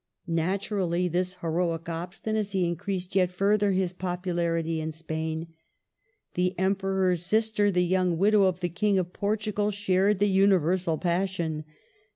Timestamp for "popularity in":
3.93-4.91